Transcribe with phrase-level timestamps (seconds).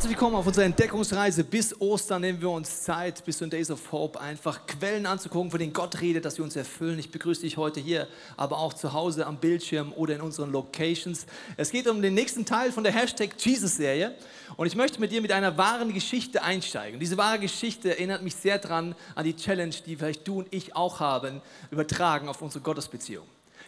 [0.00, 1.44] Herzlich willkommen auf unserer Entdeckungsreise.
[1.44, 5.50] Bis Ostern nehmen wir uns Zeit, bis zu den Days of Hope, einfach Quellen anzugucken,
[5.50, 6.98] von denen Gott redet, dass sie uns erfüllen.
[6.98, 8.08] Ich begrüße dich heute hier,
[8.38, 11.26] aber auch zu Hause am Bildschirm oder in unseren Locations.
[11.58, 14.14] Es geht um den nächsten Teil von der Hashtag Jesus-Serie
[14.56, 16.98] und ich möchte mit dir mit einer wahren Geschichte einsteigen.
[16.98, 20.74] Diese wahre Geschichte erinnert mich sehr dran an die Challenge, die vielleicht du und ich
[20.74, 23.26] auch haben, übertragen auf unsere Gottesbeziehung.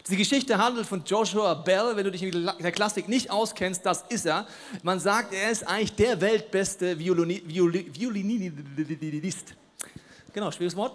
[0.09, 1.95] Die Geschichte handelt von Joshua Bell.
[1.95, 4.45] Wenn du dich mit der Klassik nicht auskennst, das ist er.
[4.81, 9.55] Man sagt, er ist eigentlich der weltbeste Violini, Violi, Violinist.
[10.33, 10.93] Genau, schwieriges Wort.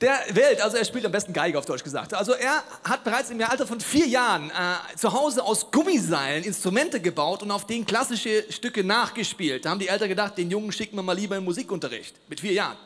[0.00, 2.14] Der Welt, also er spielt am besten Geige auf Deutsch gesagt.
[2.14, 6.98] Also er hat bereits im Alter von vier Jahren äh, zu Hause aus Gummiseilen Instrumente
[6.98, 9.66] gebaut und auf denen klassische Stücke nachgespielt.
[9.66, 12.16] Da haben die Eltern gedacht, den Jungen schicken wir mal lieber in Musikunterricht.
[12.28, 12.78] Mit vier Jahren.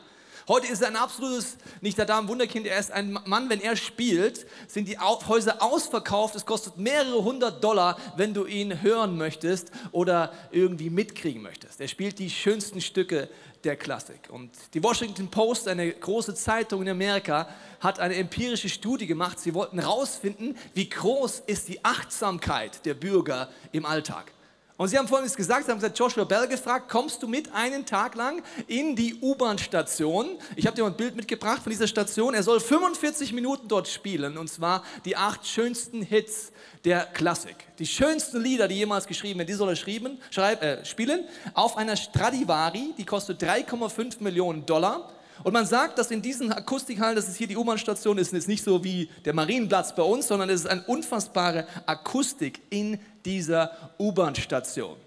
[0.49, 3.75] Heute ist er ein absolutes, nicht der Damen Wunderkind, er ist ein Mann, wenn er
[3.75, 6.35] spielt, sind die Häuser ausverkauft.
[6.35, 11.81] Es kostet mehrere hundert Dollar, wenn du ihn hören möchtest oder irgendwie mitkriegen möchtest.
[11.81, 13.27] Er spielt die schönsten Stücke
[13.65, 14.29] der Klassik.
[14.29, 17.49] Und die Washington Post, eine große Zeitung in Amerika,
[17.81, 19.41] hat eine empirische Studie gemacht.
[19.41, 24.31] Sie wollten herausfinden, wie groß ist die Achtsamkeit der Bürger im Alltag.
[24.77, 27.83] Und sie haben Folgendes gesagt, sie haben gesagt, Joshua Bell gefragt, kommst du mit einen
[27.83, 30.37] Tag lang in die U-Bahn-Station?
[30.55, 32.35] Ich habe dir mal ein Bild mitgebracht von dieser Station.
[32.35, 36.51] Er soll 45 Minuten dort spielen, und zwar die acht schönsten Hits
[36.85, 37.55] der Klassik.
[37.79, 41.75] Die schönsten Lieder, die jemals geschrieben werden, die soll er schreiben, schreib, äh, spielen auf
[41.75, 45.11] einer Stradivari, die kostet 3,5 Millionen Dollar.
[45.43, 48.63] Und man sagt, dass in diesen Akustikhallen, das ist hier die U-Bahn-Station, ist jetzt nicht
[48.63, 54.97] so wie der Marienplatz bei uns, sondern es ist eine unfassbare Akustik in dieser U-Bahn-Station.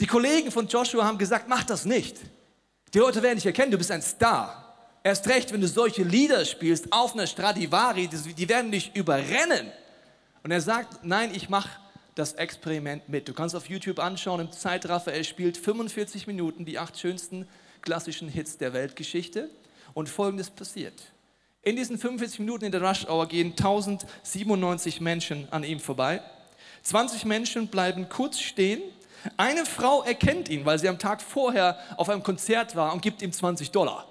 [0.00, 2.16] Die Kollegen von Joshua haben gesagt, mach das nicht.
[2.94, 4.64] Die Leute werden dich erkennen, du bist ein Star.
[5.02, 9.72] Erst recht, wenn du solche Lieder spielst auf einer Stradivari, die werden dich überrennen.
[10.42, 11.68] Und er sagt, nein, ich mache
[12.14, 13.28] das Experiment mit.
[13.28, 17.46] Du kannst auf YouTube anschauen, im Zeitraffer, er spielt 45 Minuten die acht schönsten
[17.82, 19.50] klassischen Hits der Weltgeschichte.
[19.94, 20.94] Und folgendes passiert.
[21.62, 26.22] In diesen 45 Minuten in der Rush Hour gehen 1097 Menschen an ihm vorbei.
[26.82, 28.80] 20 Menschen bleiben kurz stehen.
[29.36, 33.22] Eine Frau erkennt ihn, weil sie am Tag vorher auf einem Konzert war und gibt
[33.22, 34.06] ihm 20 Dollar.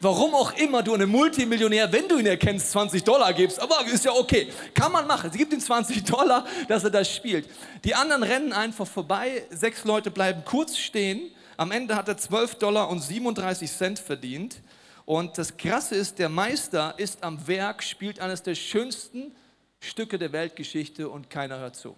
[0.00, 4.04] Warum auch immer du einem Multimillionär, wenn du ihn erkennst, 20 Dollar gibst, aber ist
[4.04, 4.48] ja okay.
[4.72, 5.32] Kann man machen.
[5.32, 7.48] Sie gibt ihm 20 Dollar, dass er das spielt.
[7.84, 9.44] Die anderen rennen einfach vorbei.
[9.50, 11.32] Sechs Leute bleiben kurz stehen.
[11.58, 14.62] Am Ende hat er 12 Dollar und 37 Cent verdient.
[15.04, 19.34] Und das Krasse ist, der Meister ist am Werk, spielt eines der schönsten
[19.80, 21.96] Stücke der Weltgeschichte und keiner hört zu.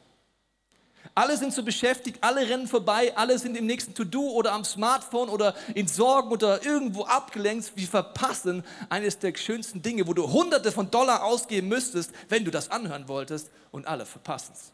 [1.14, 5.28] Alle sind so beschäftigt, alle rennen vorbei, alle sind im nächsten To-Do oder am Smartphone
[5.28, 7.72] oder in Sorgen oder irgendwo abgelenkt.
[7.74, 12.50] Wir verpassen eines der schönsten Dinge, wo du Hunderte von Dollar ausgeben müsstest, wenn du
[12.50, 14.72] das anhören wolltest und alle verpassen es.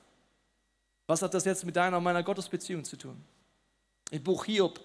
[1.08, 3.24] Was hat das jetzt mit deiner und meiner Gottesbeziehung zu tun?
[4.10, 4.80] Im Buch Hiob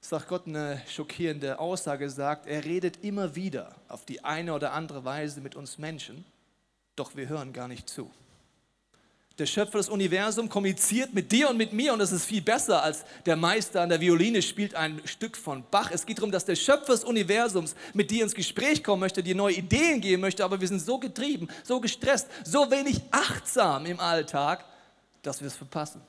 [0.00, 5.04] sagt Gott eine schockierende Aussage, sagt, er redet immer wieder auf die eine oder andere
[5.04, 6.24] Weise mit uns Menschen,
[6.94, 8.10] doch wir hören gar nicht zu.
[9.38, 12.82] Der Schöpfer des Universums kommuniziert mit dir und mit mir und das ist viel besser
[12.82, 15.90] als der Meister an der Violine spielt ein Stück von Bach.
[15.92, 19.36] Es geht darum, dass der Schöpfer des Universums mit dir ins Gespräch kommen möchte, dir
[19.36, 24.00] neue Ideen geben möchte, aber wir sind so getrieben, so gestresst, so wenig achtsam im
[24.00, 24.64] Alltag,
[25.22, 26.02] dass wir es verpassen.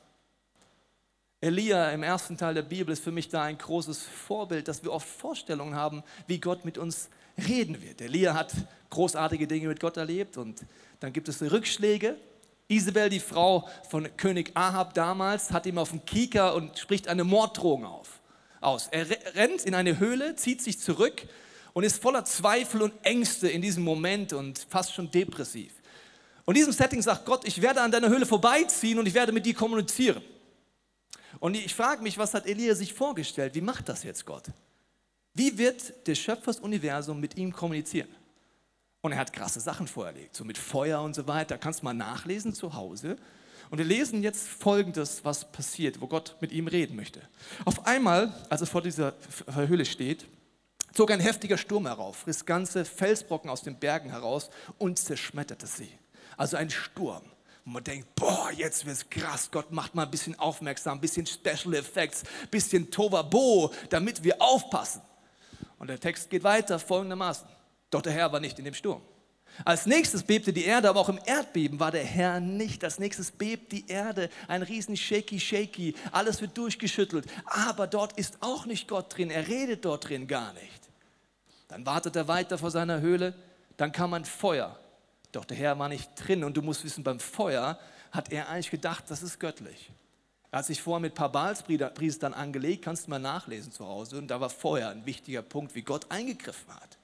[1.41, 4.91] Elia im ersten Teil der Bibel ist für mich da ein großes Vorbild, dass wir
[4.91, 7.09] oft Vorstellungen haben, wie Gott mit uns
[7.47, 8.01] reden wird.
[8.01, 8.53] Elia hat
[8.89, 10.61] großartige Dinge mit Gott erlebt und
[10.99, 12.17] dann gibt es Rückschläge
[12.71, 17.23] Isabel, die Frau von König Ahab damals, hat ihm auf den Kieker und spricht eine
[17.23, 18.19] Morddrohung auf,
[18.61, 18.89] aus.
[18.91, 21.23] Er rennt in eine Höhle, zieht sich zurück
[21.73, 25.73] und ist voller Zweifel und Ängste in diesem Moment und fast schon depressiv.
[26.45, 29.31] Und in diesem Setting sagt Gott, ich werde an deiner Höhle vorbeiziehen und ich werde
[29.31, 30.21] mit dir kommunizieren.
[31.39, 33.55] Und ich frage mich, was hat Elia sich vorgestellt?
[33.55, 34.45] Wie macht das jetzt Gott?
[35.33, 38.09] Wie wird der Schöpfer des Universums mit ihm kommunizieren?
[39.01, 41.57] Und er hat krasse Sachen vorerlegt, so mit Feuer und so weiter.
[41.57, 43.17] Kannst mal nachlesen zu Hause.
[43.69, 47.21] Und wir lesen jetzt Folgendes, was passiert, wo Gott mit ihm reden möchte.
[47.65, 49.13] Auf einmal, als er vor dieser
[49.53, 50.25] Höhle steht,
[50.93, 55.91] zog ein heftiger Sturm herauf, riss ganze Felsbrocken aus den Bergen heraus und zerschmetterte sie.
[56.35, 57.23] Also ein Sturm,
[57.69, 61.27] wo man denkt, boah, jetzt wird's krass, Gott macht mal ein bisschen aufmerksam, ein bisschen
[61.27, 65.03] Special Effects, ein bisschen Tovabo, damit wir aufpassen.
[65.77, 67.47] Und der Text geht weiter folgendermaßen.
[67.91, 69.03] Doch der Herr war nicht in dem Sturm.
[69.65, 72.83] Als nächstes bebte die Erde, aber auch im Erdbeben war der Herr nicht.
[72.83, 77.27] Als nächstes bebt die Erde, ein riesen shaky shaky, alles wird durchgeschüttelt.
[77.45, 80.89] Aber dort ist auch nicht Gott drin, er redet dort drin gar nicht.
[81.67, 83.35] Dann wartet er weiter vor seiner Höhle,
[83.77, 84.79] dann kam ein Feuer.
[85.31, 87.79] Doch der Herr war nicht drin und du musst wissen, beim Feuer
[88.11, 89.91] hat er eigentlich gedacht, das ist göttlich.
[90.51, 94.17] Er hat sich vorher mit ein paar Baalspriestern angelegt, kannst du mal nachlesen zu Hause.
[94.17, 96.97] Und da war Feuer ein wichtiger Punkt, wie Gott eingegriffen hat.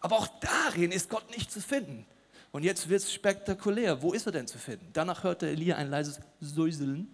[0.00, 2.06] Aber auch darin ist Gott nicht zu finden.
[2.52, 4.02] Und jetzt wird es spektakulär.
[4.02, 4.88] Wo ist er denn zu finden?
[4.92, 7.08] Danach hörte Elia ein leises Säuseln.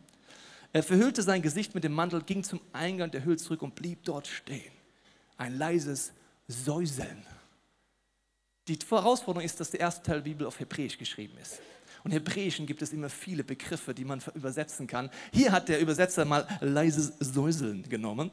[0.72, 4.04] Er verhüllte sein Gesicht mit dem Mantel, ging zum Eingang der Höhle zurück und blieb
[4.04, 4.72] dort stehen.
[5.38, 6.12] Ein leises
[6.48, 7.24] Säuseln.
[8.68, 11.60] Die Herausforderung ist, dass der erste Teil der Bibel auf Hebräisch geschrieben ist.
[12.02, 15.10] Und Hebräischen gibt es immer viele Begriffe, die man übersetzen kann.
[15.32, 18.30] Hier hat der Übersetzer mal leises Säuseln genommen.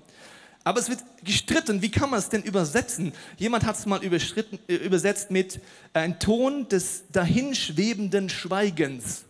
[0.64, 3.12] Aber es wird gestritten, wie kann man es denn übersetzen?
[3.38, 5.60] Jemand hat es mal äh, übersetzt mit
[5.92, 9.26] ein Ton des dahinschwebenden Schweigens.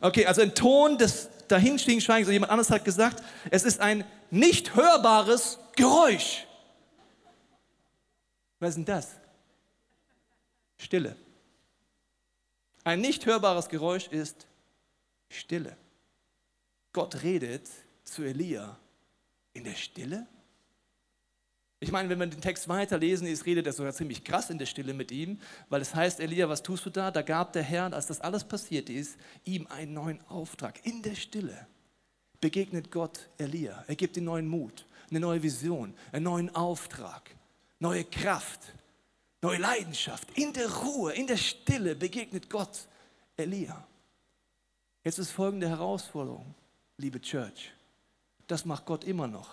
[0.00, 2.28] Okay, also ein Ton des dahinstehenden Schweigens.
[2.28, 6.46] Und jemand anderes hat gesagt, es ist ein nicht hörbares Geräusch.
[8.62, 9.16] Was ist denn das?
[10.78, 11.16] Stille.
[12.84, 14.46] Ein nicht hörbares Geräusch ist
[15.28, 15.76] Stille.
[16.92, 17.68] Gott redet
[18.04, 18.78] zu Elia
[19.52, 20.28] in der Stille?
[21.80, 24.66] Ich meine, wenn wir den Text weiterlesen, ist, redet er sogar ziemlich krass in der
[24.66, 27.10] Stille mit ihm, weil es heißt, Elia, was tust du da?
[27.10, 30.86] Da gab der Herr, als das alles passiert ist, ihm einen neuen Auftrag.
[30.86, 31.66] In der Stille
[32.40, 33.82] begegnet Gott Elia.
[33.88, 37.34] Er gibt ihm neuen Mut, eine neue Vision, einen neuen Auftrag,
[37.82, 38.60] neue Kraft,
[39.42, 40.38] neue Leidenschaft.
[40.38, 42.86] In der Ruhe, in der Stille begegnet Gott
[43.36, 43.86] Elia.
[45.04, 46.54] Jetzt ist folgende Herausforderung,
[46.96, 47.72] liebe Church.
[48.46, 49.50] Das macht Gott immer noch.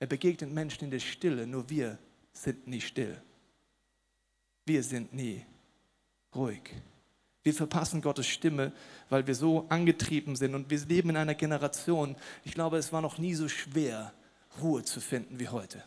[0.00, 1.98] Er begegnet Menschen in der Stille, nur wir
[2.32, 3.16] sind nie still.
[4.66, 5.46] Wir sind nie
[6.34, 6.62] ruhig.
[7.44, 8.72] Wir verpassen Gottes Stimme,
[9.08, 13.00] weil wir so angetrieben sind und wir leben in einer Generation, ich glaube, es war
[13.00, 14.12] noch nie so schwer,
[14.60, 15.84] Ruhe zu finden wie heute.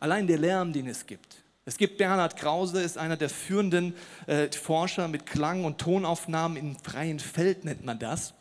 [0.00, 1.36] Allein der Lärm, den es gibt.
[1.64, 3.94] Es gibt Bernhard Krause, ist einer der führenden
[4.26, 8.32] äh, Forscher mit Klang- und Tonaufnahmen im freien Feld, nennt man das.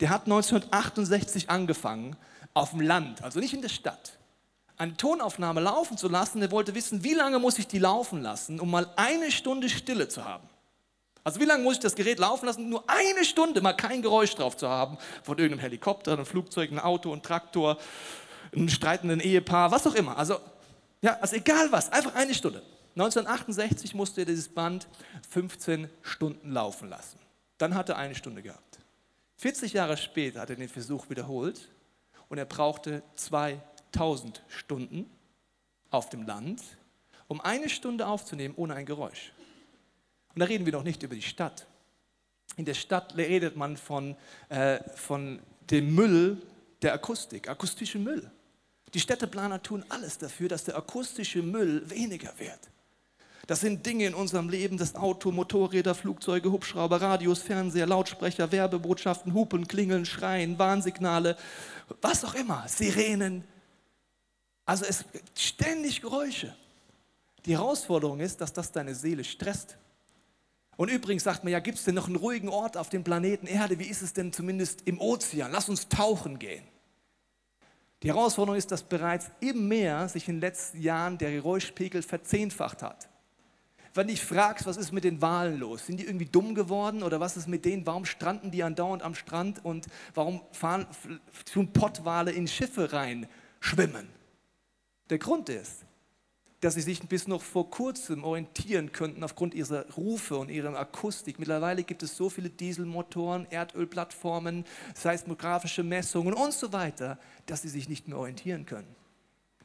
[0.00, 2.16] Der hat 1968 angefangen,
[2.54, 4.18] auf dem Land, also nicht in der Stadt,
[4.78, 6.40] eine Tonaufnahme laufen zu lassen.
[6.42, 10.08] Er wollte wissen, wie lange muss ich die laufen lassen, um mal eine Stunde Stille
[10.08, 10.48] zu haben.
[11.24, 14.34] Also wie lange muss ich das Gerät laufen lassen, nur eine Stunde mal kein Geräusch
[14.36, 17.78] drauf zu haben von irgendeinem Helikopter, einem Flugzeug, einem Auto, einem Traktor,
[18.54, 20.16] einem streitenden Ehepaar, was auch immer.
[20.16, 20.38] Also,
[21.02, 22.62] ja, also egal was, einfach eine Stunde.
[22.94, 24.88] 1968 musste er dieses Band
[25.28, 27.18] 15 Stunden laufen lassen.
[27.58, 28.78] Dann hat er eine Stunde gehabt.
[29.36, 31.68] 40 Jahre später hat er den Versuch wiederholt
[32.28, 35.10] und er brauchte 2000 Stunden
[35.90, 36.62] auf dem Land,
[37.28, 39.32] um eine Stunde aufzunehmen ohne ein Geräusch.
[40.34, 41.66] Und da reden wir noch nicht über die Stadt.
[42.56, 44.16] In der Stadt redet man von,
[44.48, 45.40] äh, von
[45.70, 46.40] dem Müll
[46.80, 48.30] der Akustik, akustischen Müll.
[48.94, 52.60] Die Städteplaner tun alles dafür, dass der akustische Müll weniger wird.
[53.46, 59.34] Das sind Dinge in unserem Leben, das Auto, Motorräder, Flugzeuge, Hubschrauber, Radios, Fernseher, Lautsprecher, Werbebotschaften,
[59.34, 61.36] Hupen, Klingeln, Schreien, Warnsignale,
[62.00, 63.44] was auch immer, Sirenen.
[64.64, 65.04] Also es
[65.36, 66.56] ständig Geräusche.
[67.44, 69.76] Die Herausforderung ist, dass das deine Seele stresst.
[70.76, 73.46] Und übrigens sagt man ja, gibt es denn noch einen ruhigen Ort auf dem Planeten
[73.46, 73.78] Erde?
[73.78, 75.52] Wie ist es denn zumindest im Ozean?
[75.52, 76.64] Lass uns tauchen gehen.
[78.02, 82.82] Die Herausforderung ist, dass bereits im Meer sich in den letzten Jahren der Geräuschpegel verzehnfacht
[82.82, 83.08] hat
[83.96, 85.86] wenn dich fragst, was ist mit den Walen los?
[85.86, 87.86] Sind die irgendwie dumm geworden oder was ist mit denen?
[87.86, 90.86] Warum stranden die andauernd am Strand und warum fahren,
[91.50, 93.26] tun Pottwale in Schiffe rein
[93.60, 94.08] schwimmen?
[95.10, 95.84] Der Grund ist,
[96.66, 101.38] dass sie sich bis noch vor kurzem orientieren könnten aufgrund ihrer Rufe und ihrer Akustik.
[101.38, 107.88] Mittlerweile gibt es so viele Dieselmotoren, Erdölplattformen, seismografische Messungen und so weiter, dass sie sich
[107.88, 108.96] nicht mehr orientieren können.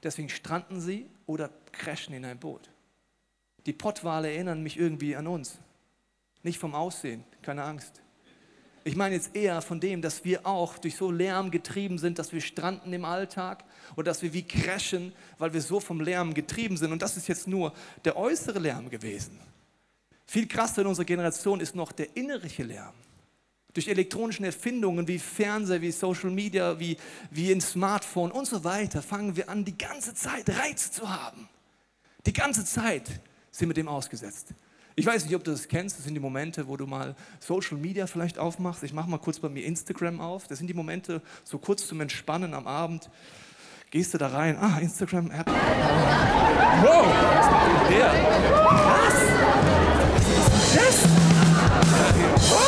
[0.04, 2.70] Deswegen stranden sie oder crashen in ein Boot.
[3.66, 5.58] Die Pottwale erinnern mich irgendwie an uns.
[6.44, 8.04] Nicht vom Aussehen, keine Angst.
[8.84, 12.34] Ich meine jetzt eher von dem, dass wir auch durch so Lärm getrieben sind, dass
[12.34, 13.64] wir stranden im Alltag
[13.96, 16.92] und dass wir wie crashen, weil wir so vom Lärm getrieben sind.
[16.92, 17.74] Und das ist jetzt nur
[18.04, 19.40] der äußere Lärm gewesen.
[20.26, 22.94] Viel krasser in unserer Generation ist noch der innerliche Lärm.
[23.74, 26.98] Durch elektronischen Erfindungen wie Fernseher, wie Social Media, wie,
[27.30, 31.48] wie ein Smartphone und so weiter fangen wir an, die ganze Zeit Reiz zu haben.
[32.26, 33.10] Die ganze Zeit
[33.52, 34.54] sind mit dem ausgesetzt.
[34.96, 35.98] Ich weiß nicht, ob du das kennst.
[35.98, 38.84] Das sind die Momente, wo du mal Social Media vielleicht aufmachst.
[38.84, 40.48] Ich mache mal kurz bei mir Instagram auf.
[40.48, 43.10] Das sind die Momente, so kurz zum Entspannen am Abend.
[43.90, 44.58] Gehst du da rein?
[44.58, 45.48] Ah, Instagram-App.
[45.48, 45.56] Wow,
[47.06, 48.12] was macht denn der?
[48.74, 49.16] Was?
[50.36, 52.61] Was ist?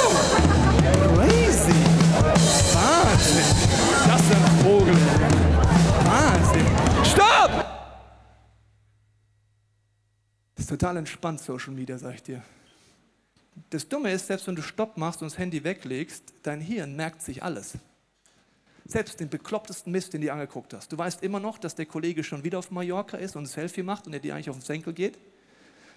[10.64, 12.42] Ist total entspannt, Social Media, sag ich dir.
[13.70, 17.22] Das Dumme ist, selbst wenn du Stopp machst und das Handy weglegst, dein Hirn merkt
[17.22, 17.74] sich alles.
[18.86, 20.92] Selbst den beklopptesten Mist, den du angeguckt hast.
[20.92, 23.84] Du weißt immer noch, dass der Kollege schon wieder auf Mallorca ist und ein Selfie
[23.84, 25.18] macht und er dir eigentlich auf den Senkel geht.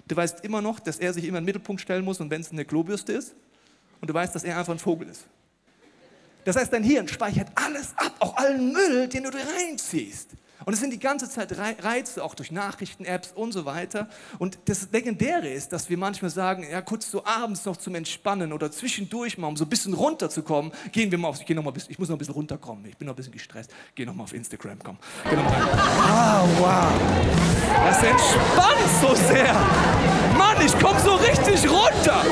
[0.09, 2.41] Du weißt immer noch, dass er sich immer in den Mittelpunkt stellen muss und wenn
[2.41, 3.35] es eine Klobürste ist.
[4.01, 5.27] Und du weißt, dass er einfach ein Vogel ist.
[6.45, 10.31] Das heißt, dein Hirn speichert alles ab, auch allen Müll, den du dir reinziehst.
[10.67, 14.09] Und es sind die ganze Zeit Reize, auch durch Nachrichten-Apps und so weiter.
[14.41, 18.53] Und das Legendäre ist, dass wir manchmal sagen, ja, kurz so abends noch zum Entspannen
[18.53, 21.73] oder zwischendurch mal, um so ein bisschen runterzukommen, gehen wir mal auf, ich, noch mal
[21.77, 24.25] ich muss noch ein bisschen runterkommen, ich bin noch ein bisschen gestresst, geh noch mal
[24.25, 24.99] auf Instagram, komm.
[25.25, 26.93] Ah, wow.
[27.87, 29.55] Das entspannt so sehr.
[30.37, 32.25] Mann, ich komme so richtig runter.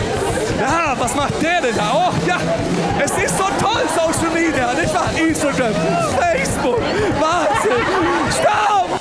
[0.60, 2.10] Ja, was macht der denn da?
[2.10, 2.40] Oh, ja,
[2.98, 5.10] es ist so toll, Social Media, nicht wahr?
[5.16, 5.72] Instagram,
[6.18, 6.80] Facebook,
[7.64, 8.32] Wahnsinn.
[8.32, 9.00] Stopp!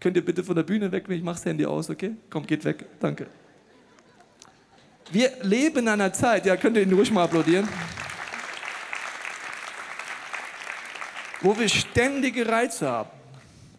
[0.00, 1.04] Könnt ihr bitte von der Bühne weg?
[1.08, 2.12] Ich mache das Handy aus, okay?
[2.30, 2.86] Komm, geht weg.
[2.98, 3.26] Danke.
[5.10, 7.68] Wir leben in einer Zeit, ja, könnt ihr ihn ruhig mal applaudieren,
[11.40, 13.10] wo wir ständige Reize haben.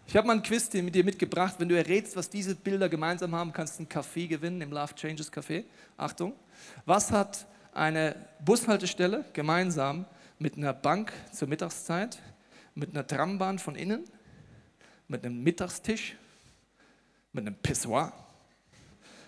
[0.07, 1.55] Ich habe mal einen Quiz mit dir mitgebracht.
[1.57, 4.93] Wenn du errätst, was diese Bilder gemeinsam haben, kannst du einen Kaffee gewinnen im Love
[4.93, 5.63] Changes Café.
[5.95, 6.33] Achtung.
[6.85, 10.05] Was hat eine Bushaltestelle gemeinsam
[10.37, 12.19] mit einer Bank zur Mittagszeit,
[12.81, 14.03] mit einer Trambahn von innen,
[15.07, 16.17] mit einem Mittagstisch,
[17.31, 18.11] mit einem Pissoir,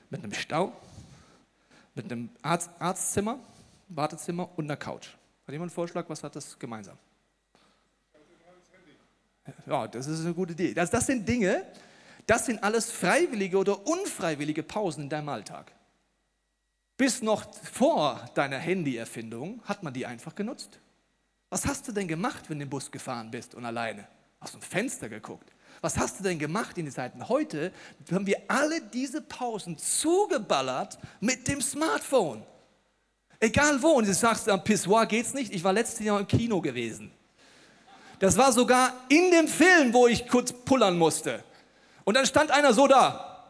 [0.10, 0.74] mit einem Stau,
[1.94, 3.38] mit einem Arzt, Arztzimmer,
[3.90, 5.10] Wartezimmer und einer Couch.
[5.46, 6.98] Hat jemand einen Vorschlag, was hat das gemeinsam?
[9.68, 10.74] Ja, das ist eine gute Idee.
[10.74, 11.64] Das, das sind Dinge,
[12.26, 15.72] das sind alles freiwillige oder unfreiwillige Pausen in deinem Alltag.
[16.98, 20.80] Bis noch vor deiner Handy-Erfindung hat man die einfach genutzt.
[21.54, 24.08] Was hast du denn gemacht, wenn du im Bus gefahren bist und alleine?
[24.40, 25.54] Aus dem Fenster geguckt.
[25.82, 27.30] Was hast du denn gemacht in den Zeiten?
[27.30, 27.72] Heute
[28.12, 32.44] haben wir alle diese Pausen zugeballert mit dem Smartphone.
[33.40, 33.90] Egal wo.
[33.90, 35.54] Und du sagst, am Pissoir geht's nicht.
[35.54, 37.12] Ich war letztes Jahr im Kino gewesen.
[38.18, 41.44] Das war sogar in dem Film, wo ich kurz pullern musste.
[42.04, 43.46] Und dann stand einer so da.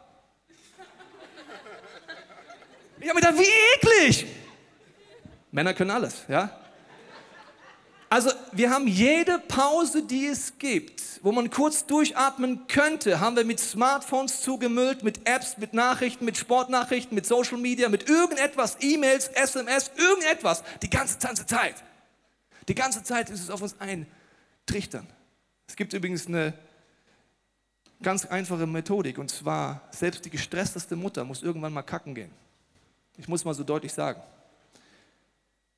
[3.00, 4.26] Ich habe mir gedacht, wie eklig.
[5.50, 6.60] Männer können alles, ja?
[8.14, 13.44] Also wir haben jede Pause, die es gibt, wo man kurz durchatmen könnte, haben wir
[13.44, 19.26] mit Smartphones zugemüllt, mit Apps, mit Nachrichten, mit Sportnachrichten, mit Social Media, mit irgendetwas, E-Mails,
[19.26, 21.74] SMS, irgendetwas, die ganze, ganze Zeit.
[22.68, 25.08] Die ganze Zeit ist es auf uns eintrichtern.
[25.66, 26.54] Es gibt übrigens eine
[28.00, 32.30] ganz einfache Methodik und zwar, selbst die gestressteste Mutter muss irgendwann mal kacken gehen.
[33.16, 34.22] Ich muss mal so deutlich sagen.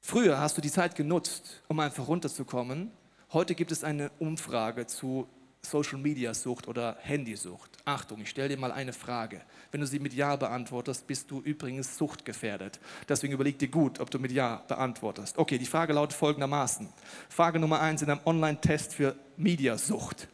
[0.06, 2.92] Früher hast du die Zeit genutzt, um einfach runterzukommen.
[3.32, 5.26] Heute gibt es eine Umfrage zu
[5.62, 7.72] Social Media Sucht oder Handysucht.
[7.84, 9.42] Achtung, ich stelle dir mal eine Frage.
[9.72, 12.78] Wenn du sie mit Ja beantwortest, bist du übrigens suchtgefährdet.
[13.08, 15.38] Deswegen überleg dir gut, ob du mit Ja beantwortest.
[15.38, 16.88] Okay, die Frage lautet folgendermaßen.
[17.28, 20.28] Frage Nummer eins in einem Online-Test für Mediasucht.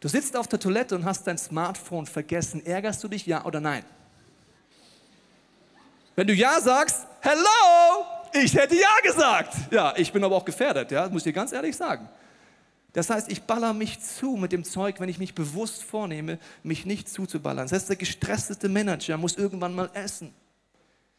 [0.00, 2.64] Du sitzt auf der Toilette und hast dein Smartphone vergessen.
[2.64, 3.84] Ärgerst du dich, ja oder nein?
[6.16, 9.54] Wenn du Ja sagst, hello, ich hätte ja gesagt.
[9.70, 12.08] Ja, ich bin aber auch gefährdet, ja, muss ich dir ganz ehrlich sagen.
[12.92, 16.86] Das heißt, ich baller mich zu mit dem Zeug, wenn ich mich bewusst vornehme, mich
[16.86, 17.64] nicht zuzuballern.
[17.64, 20.32] Das heißt, der gestressteste Manager muss irgendwann mal essen.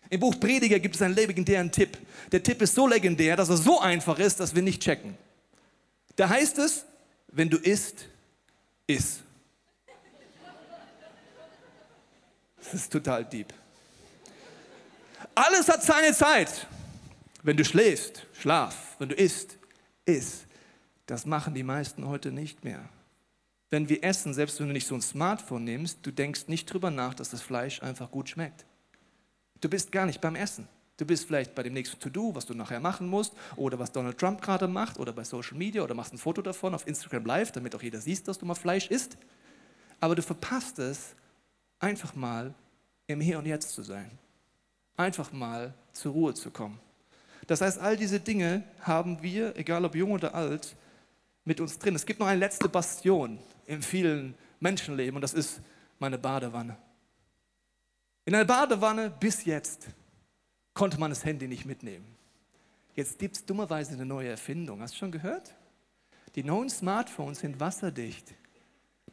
[0.10, 1.98] Im Buch Prediger gibt es einen legendären Tipp.
[2.32, 5.18] Der Tipp ist so legendär, dass er so einfach ist, dass wir nicht checken.
[6.16, 6.86] Da heißt es,
[7.28, 8.06] wenn du isst,
[8.88, 9.20] iss.
[12.58, 13.54] Das ist total deep.
[15.34, 16.68] Alles hat seine Zeit.
[17.46, 18.96] Wenn du schläfst, schlaf.
[18.98, 19.60] Wenn du isst,
[20.06, 20.48] iss.
[21.06, 22.90] Das machen die meisten heute nicht mehr.
[23.70, 26.90] Wenn wir essen, selbst wenn du nicht so ein Smartphone nimmst, du denkst nicht drüber
[26.90, 28.66] nach, dass das Fleisch einfach gut schmeckt.
[29.62, 30.68] Du bist gar nicht beim Essen.
[30.98, 34.18] Du bist vielleicht bei dem nächsten To-Do, was du nachher machen musst, oder was Donald
[34.18, 37.52] Trump gerade macht, oder bei Social Media, oder machst ein Foto davon auf Instagram Live,
[37.52, 39.18] damit auch jeder sieht, dass du mal Fleisch isst.
[40.00, 41.14] Aber du verpasst es,
[41.78, 42.56] einfach mal
[43.06, 44.10] im Hier und Jetzt zu sein.
[44.98, 46.80] Einfach mal zur Ruhe zu kommen.
[47.48, 50.76] Das heißt, all diese Dinge haben wir, egal ob jung oder alt,
[51.44, 51.96] mit uns drin.
[51.96, 55.62] Es gibt noch eine letzte Bastion in vielen Menschenleben und das ist
[56.00, 56.76] meine Badewanne.
[58.26, 59.88] In einer Badewanne bis jetzt
[60.74, 62.16] konnte man das Handy nicht mitnehmen.
[62.96, 64.82] Jetzt gibt es dummerweise eine neue Erfindung.
[64.82, 65.54] Hast du schon gehört?
[66.34, 68.34] Die neuen Smartphones sind wasserdicht.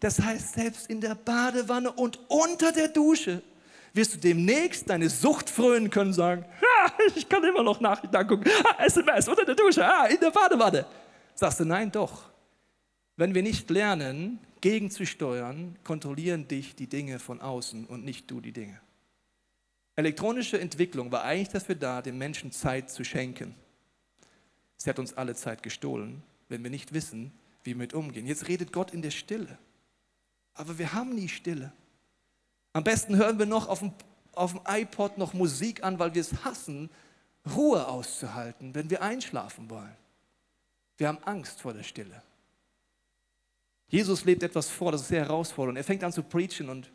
[0.01, 3.43] Das heißt, selbst in der Badewanne und unter der Dusche
[3.93, 6.45] wirst du demnächst deine Sucht frönen können, sagen,
[7.15, 10.87] ich kann immer noch Nachrichten angucken, ah, SMS unter der Dusche, ah, in der Badewanne.
[11.35, 12.31] Sagst du, nein, doch.
[13.17, 18.53] Wenn wir nicht lernen, gegenzusteuern, kontrollieren dich die Dinge von außen und nicht du die
[18.53, 18.81] Dinge.
[19.97, 23.55] Elektronische Entwicklung war eigentlich dafür da, den Menschen Zeit zu schenken.
[24.79, 28.27] Sie hat uns alle Zeit gestohlen, wenn wir nicht wissen, wie wir mit umgehen.
[28.27, 29.59] Jetzt redet Gott in der Stille.
[30.55, 31.73] Aber wir haben nie Stille.
[32.73, 33.93] Am besten hören wir noch auf dem,
[34.33, 36.91] auf dem iPod noch Musik an, weil wir es hassen,
[37.55, 39.97] Ruhe auszuhalten, wenn wir einschlafen wollen.
[40.97, 42.23] Wir haben Angst vor der Stille.
[43.89, 45.77] Jesus lebt etwas vor, das ist sehr herausfordernd.
[45.77, 46.91] Er fängt an zu preachen und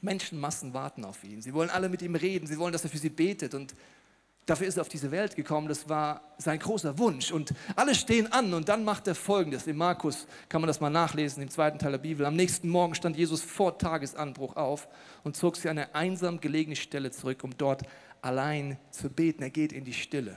[0.00, 1.42] Menschenmassen warten auf ihn.
[1.42, 3.74] Sie wollen alle mit ihm reden, sie wollen, dass er für sie betet und
[4.46, 7.32] Dafür ist er auf diese Welt gekommen, das war sein großer Wunsch.
[7.32, 9.66] Und alle stehen an und dann macht er Folgendes.
[9.66, 12.26] In Markus kann man das mal nachlesen, im zweiten Teil der Bibel.
[12.26, 14.86] Am nächsten Morgen stand Jesus vor Tagesanbruch auf
[15.22, 17.82] und zog sich an eine einsam gelegene Stelle zurück, um dort
[18.20, 19.42] allein zu beten.
[19.42, 20.36] Er geht in die Stille.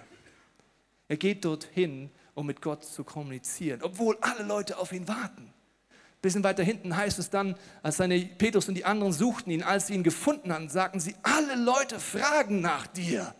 [1.09, 5.53] Er geht dorthin, um mit Gott zu kommunizieren, obwohl alle Leute auf ihn warten.
[5.91, 9.63] Ein bisschen weiter hinten heißt es dann, als seine Petrus und die anderen suchten ihn,
[9.63, 13.35] als sie ihn gefunden hatten, sagten sie, alle Leute fragen nach dir.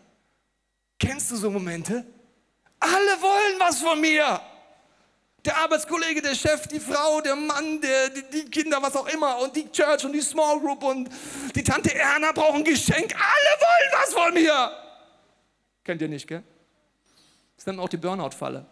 [0.98, 2.04] Kennst du so Momente?
[2.80, 4.40] Alle wollen was von mir.
[5.44, 9.38] Der Arbeitskollege, der Chef, die Frau, der Mann, der, die, die, Kinder, was auch immer.
[9.38, 11.08] Und die Church und die Small Group und
[11.54, 13.14] die Tante Erna brauchen Geschenk.
[13.14, 14.70] Alle wollen was von mir.
[15.84, 16.42] Kennt ihr nicht, gell?
[17.56, 18.66] Das nennt man auch die Burnout-Falle.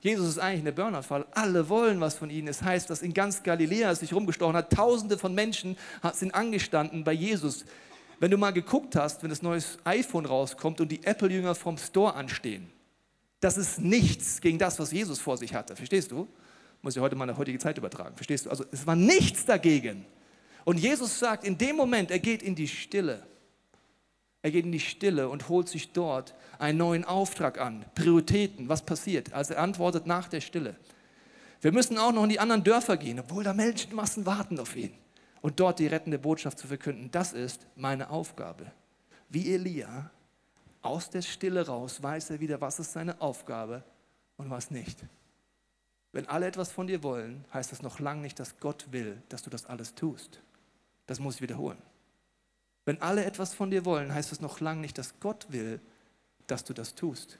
[0.00, 1.26] Jesus ist eigentlich eine Burnout-Falle.
[1.32, 2.48] Alle wollen was von ihnen.
[2.48, 4.72] Es heißt, dass in ganz Galiläa es sich rumgestochen hat.
[4.72, 5.76] Tausende von Menschen
[6.14, 7.64] sind angestanden bei Jesus.
[8.20, 12.14] Wenn du mal geguckt hast, wenn das neues iPhone rauskommt und die Apple-Jünger vom Store
[12.14, 12.68] anstehen,
[13.40, 15.76] das ist nichts gegen das, was Jesus vor sich hatte.
[15.76, 16.26] Verstehst du?
[16.82, 18.16] Muss ich heute mal eine heutige Zeit übertragen.
[18.16, 18.50] Verstehst du?
[18.50, 20.04] Also es war nichts dagegen.
[20.64, 23.22] Und Jesus sagt in dem Moment, er geht in die Stille.
[24.42, 27.84] Er geht in die Stille und holt sich dort einen neuen Auftrag an.
[27.94, 29.32] Prioritäten, was passiert?
[29.32, 30.76] Also er antwortet nach der Stille.
[31.60, 34.92] Wir müssen auch noch in die anderen Dörfer gehen, obwohl da Menschenmassen warten auf ihn
[35.40, 37.10] und dort die rettende Botschaft zu verkünden.
[37.10, 38.70] Das ist meine Aufgabe.
[39.28, 40.10] Wie Elia,
[40.82, 43.84] aus der Stille raus, weiß er wieder, was ist seine Aufgabe
[44.36, 44.98] und was nicht.
[46.12, 49.42] Wenn alle etwas von dir wollen, heißt das noch lange nicht, dass Gott will, dass
[49.42, 50.40] du das alles tust.
[51.06, 51.78] Das muss ich wiederholen.
[52.84, 55.80] Wenn alle etwas von dir wollen, heißt das noch lange nicht, dass Gott will,
[56.46, 57.38] dass du das tust.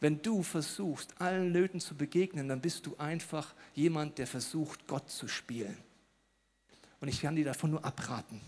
[0.00, 5.08] Wenn du versuchst, allen Nöten zu begegnen, dann bist du einfach jemand, der versucht, Gott
[5.08, 5.76] zu spielen.
[7.02, 8.40] Und ich kann dir davon nur abraten.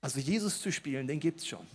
[0.00, 1.66] Also Jesus zu spielen, den gibt es schon,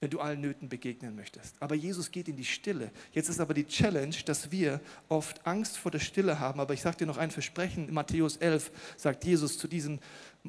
[0.00, 1.54] wenn du allen Nöten begegnen möchtest.
[1.60, 2.90] Aber Jesus geht in die Stille.
[3.12, 6.58] Jetzt ist aber die Challenge, dass wir oft Angst vor der Stille haben.
[6.58, 7.86] Aber ich sage dir noch ein Versprechen.
[7.86, 10.00] In Matthäus 11 sagt Jesus zu diesem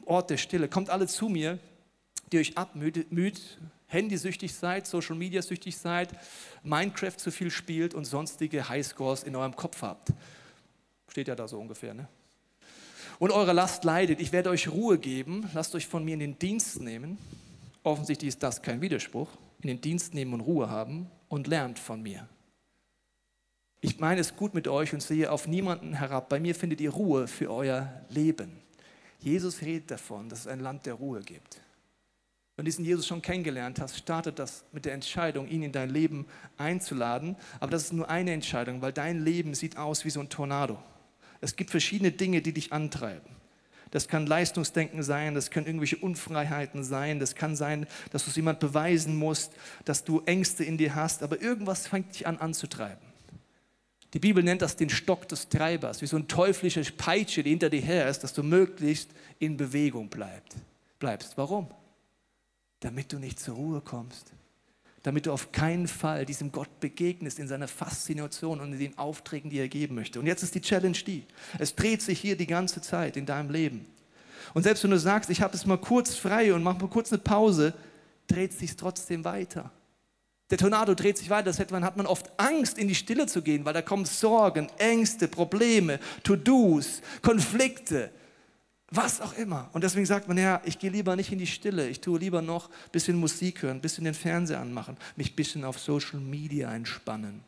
[0.05, 1.59] Ort der Stille, kommt alle zu mir,
[2.31, 3.05] die euch abmüht,
[3.85, 6.09] handysüchtig seid, Social Media süchtig seid,
[6.63, 10.11] Minecraft zu viel spielt und sonstige Highscores in eurem Kopf habt.
[11.07, 12.07] Steht ja da so ungefähr, ne?
[13.19, 14.19] Und eure Last leidet.
[14.19, 15.49] Ich werde euch Ruhe geben.
[15.53, 17.17] Lasst euch von mir in den Dienst nehmen.
[17.83, 19.29] Offensichtlich ist das kein Widerspruch.
[19.61, 22.27] In den Dienst nehmen und Ruhe haben und lernt von mir.
[23.81, 26.29] Ich meine es gut mit euch und sehe auf niemanden herab.
[26.29, 28.61] Bei mir findet ihr Ruhe für euer Leben.
[29.19, 31.61] Jesus redet davon, dass es ein Land der Ruhe gibt.
[32.55, 35.89] Wenn du diesen Jesus schon kennengelernt hast, startet das mit der Entscheidung, ihn in dein
[35.89, 37.35] Leben einzuladen.
[37.59, 40.77] Aber das ist nur eine Entscheidung, weil dein Leben sieht aus wie so ein Tornado.
[41.43, 43.29] Es gibt verschiedene Dinge, die dich antreiben.
[43.91, 48.35] Das kann Leistungsdenken sein, das können irgendwelche Unfreiheiten sein, das kann sein, dass du es
[48.35, 49.51] jemand beweisen musst,
[49.85, 53.05] dass du Ängste in dir hast, aber irgendwas fängt dich an anzutreiben.
[54.13, 57.69] Die Bibel nennt das den Stock des Treibers, wie so ein teuflische Peitsche, die hinter
[57.69, 60.57] dir her ist, dass du möglichst in Bewegung bleibst.
[60.97, 61.37] bleibst.
[61.37, 61.67] Warum?
[62.79, 64.31] Damit du nicht zur Ruhe kommst
[65.03, 69.49] damit du auf keinen Fall diesem Gott begegnest in seiner Faszination und in den Aufträgen,
[69.49, 70.19] die er geben möchte.
[70.19, 71.25] Und jetzt ist die Challenge die,
[71.59, 73.85] es dreht sich hier die ganze Zeit in deinem Leben.
[74.53, 77.11] Und selbst wenn du sagst, ich habe es mal kurz frei und mache mal kurz
[77.11, 77.73] eine Pause,
[78.27, 79.71] dreht sich trotzdem weiter.
[80.49, 83.65] Der Tornado dreht sich weiter, deshalb hat man oft Angst, in die Stille zu gehen,
[83.65, 88.11] weil da kommen Sorgen, Ängste, Probleme, To-Dos, Konflikte,
[88.95, 89.69] was auch immer.
[89.73, 92.41] Und deswegen sagt man, ja, ich gehe lieber nicht in die Stille, ich tue lieber
[92.41, 96.19] noch ein bisschen Musik hören, ein bisschen den Fernseher anmachen, mich ein bisschen auf Social
[96.19, 97.43] Media entspannen.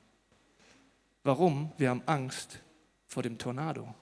[1.24, 1.72] Warum?
[1.78, 2.60] Wir haben Angst
[3.08, 3.94] vor dem Tornado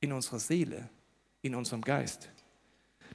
[0.00, 0.88] in unserer Seele,
[1.42, 2.28] in unserem Geist.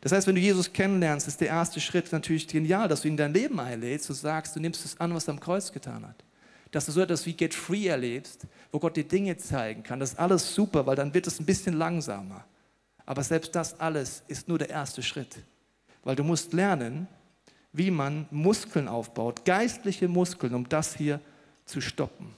[0.02, 3.13] Das heißt, wenn du Jesus kennenlernst, ist der erste Schritt natürlich genial, dass du ihn
[3.13, 6.06] in dein Leben einlädst, du sagst, du nimmst es an, was er am Kreuz getan
[6.06, 6.23] hat.
[6.71, 9.99] dass du so etwas wie Get Free erlebst, wo Gott dir Dinge zeigen kann.
[9.99, 12.45] Das ist alles super, weil dann wird es ein bisschen langsamer.
[13.06, 15.38] Aber selbst das alles ist nur der erste Schritt.
[16.04, 17.08] Weil du musst lernen,
[17.72, 21.20] wie man Muskeln aufbaut, geistliche Muskeln, um das hier
[21.66, 22.34] zu stoppen.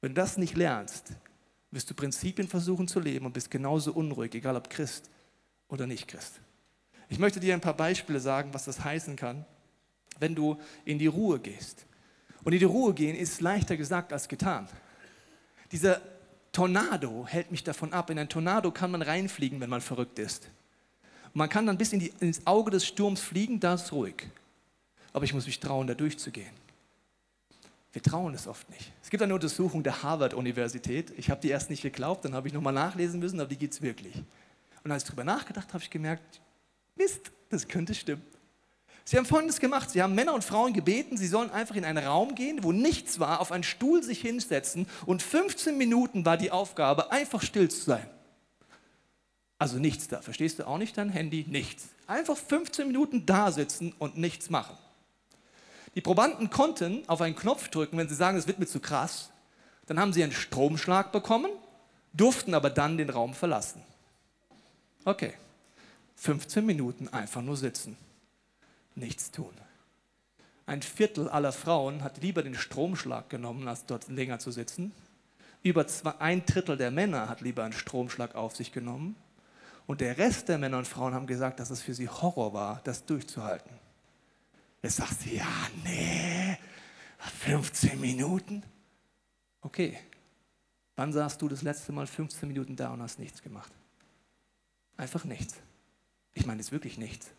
[0.00, 1.12] Wenn du das nicht lernst,
[1.70, 5.10] wirst du Prinzipien versuchen zu leben und bist genauso unruhig, egal ob Christ
[5.68, 6.40] oder nicht Christ.
[7.08, 9.44] Ich möchte dir ein paar Beispiele sagen, was das heißen kann,
[10.18, 11.86] wenn du in die Ruhe gehst.
[12.44, 14.68] Und in die Ruhe gehen ist leichter gesagt als getan.
[15.72, 16.00] Dieser
[16.58, 18.10] Tornado hält mich davon ab.
[18.10, 20.48] In ein Tornado kann man reinfliegen, wenn man verrückt ist.
[21.32, 24.26] Man kann dann bis in die, ins Auge des Sturms fliegen, da ist ruhig.
[25.12, 26.50] Aber ich muss mich trauen, da durchzugehen.
[27.92, 28.90] Wir trauen es oft nicht.
[29.00, 31.12] Es gibt eine Untersuchung der Harvard-Universität.
[31.16, 33.74] Ich habe die erst nicht geglaubt, dann habe ich nochmal nachlesen müssen, aber die gibt
[33.74, 34.20] es wirklich.
[34.82, 36.40] Und als ich darüber nachgedacht habe, habe ich gemerkt,
[36.96, 38.22] Mist, das könnte stimmen.
[39.08, 39.88] Sie haben Folgendes gemacht.
[39.88, 43.18] Sie haben Männer und Frauen gebeten, sie sollen einfach in einen Raum gehen, wo nichts
[43.18, 47.80] war, auf einen Stuhl sich hinsetzen und 15 Minuten war die Aufgabe, einfach still zu
[47.80, 48.06] sein.
[49.58, 50.20] Also nichts da.
[50.20, 51.46] Verstehst du auch nicht dein Handy?
[51.48, 51.86] Nichts.
[52.06, 54.76] Einfach 15 Minuten da sitzen und nichts machen.
[55.94, 59.30] Die Probanden konnten auf einen Knopf drücken, wenn sie sagen, es wird mir zu krass.
[59.86, 61.50] Dann haben sie einen Stromschlag bekommen,
[62.12, 63.80] durften aber dann den Raum verlassen.
[65.06, 65.32] Okay,
[66.16, 67.96] 15 Minuten einfach nur sitzen,
[68.98, 69.52] nichts tun.
[70.66, 74.92] Ein Viertel aller Frauen hat lieber den Stromschlag genommen, als dort länger zu sitzen.
[75.62, 79.16] Über zwei, ein Drittel der Männer hat lieber einen Stromschlag auf sich genommen.
[79.86, 82.82] Und der Rest der Männer und Frauen haben gesagt, dass es für sie Horror war,
[82.84, 83.70] das durchzuhalten.
[84.82, 85.46] Jetzt sagst du, ja,
[85.84, 86.58] nee,
[87.18, 88.62] 15 Minuten.
[89.62, 89.98] Okay,
[90.96, 93.72] wann saßt du das letzte Mal 15 Minuten da und hast nichts gemacht?
[94.98, 95.54] Einfach nichts.
[96.34, 97.30] Ich meine, es ist wirklich nichts.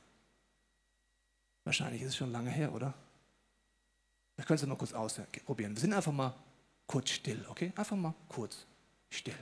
[1.70, 2.96] Wahrscheinlich ist es schon lange her, oder?
[4.36, 5.76] Das könntest du mal kurz ausprobieren.
[5.76, 6.34] Wir sind einfach mal
[6.88, 7.72] kurz still, okay?
[7.76, 8.66] Einfach mal kurz
[9.12, 9.36] still.